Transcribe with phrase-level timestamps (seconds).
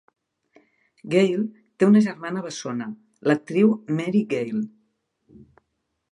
[1.15, 1.41] Gail
[1.81, 2.87] té una germana bessona,
[3.31, 4.63] l'actriu Mary Gail.